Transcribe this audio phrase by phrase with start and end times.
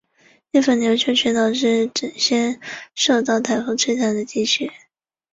[0.49, 2.59] 日本琉球群岛是最先
[2.95, 4.71] 受到台风摧残的地区。